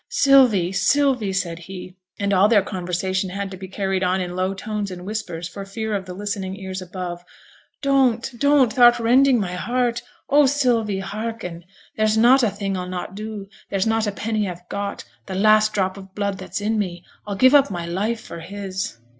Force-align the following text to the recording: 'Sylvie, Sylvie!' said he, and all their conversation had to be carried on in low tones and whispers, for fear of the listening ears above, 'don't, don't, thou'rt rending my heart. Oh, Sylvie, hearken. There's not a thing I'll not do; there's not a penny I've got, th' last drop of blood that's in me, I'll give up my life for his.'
'Sylvie, 0.09 0.71
Sylvie!' 0.71 1.31
said 1.31 1.59
he, 1.59 1.95
and 2.17 2.33
all 2.33 2.47
their 2.47 2.63
conversation 2.63 3.29
had 3.29 3.51
to 3.51 3.55
be 3.55 3.67
carried 3.67 4.03
on 4.03 4.19
in 4.19 4.35
low 4.35 4.51
tones 4.55 4.89
and 4.89 5.05
whispers, 5.05 5.47
for 5.47 5.63
fear 5.63 5.93
of 5.95 6.05
the 6.05 6.13
listening 6.15 6.55
ears 6.55 6.81
above, 6.81 7.23
'don't, 7.83 8.31
don't, 8.39 8.73
thou'rt 8.73 8.97
rending 8.97 9.39
my 9.39 9.53
heart. 9.53 10.01
Oh, 10.27 10.47
Sylvie, 10.47 11.01
hearken. 11.01 11.65
There's 11.97 12.17
not 12.17 12.41
a 12.41 12.49
thing 12.49 12.75
I'll 12.75 12.89
not 12.89 13.13
do; 13.13 13.47
there's 13.69 13.85
not 13.85 14.07
a 14.07 14.11
penny 14.11 14.49
I've 14.49 14.67
got, 14.69 15.03
th' 15.27 15.35
last 15.35 15.71
drop 15.71 15.97
of 15.97 16.15
blood 16.15 16.39
that's 16.39 16.61
in 16.61 16.79
me, 16.79 17.03
I'll 17.27 17.35
give 17.35 17.53
up 17.53 17.69
my 17.69 17.85
life 17.85 18.21
for 18.21 18.39
his.' 18.39 18.97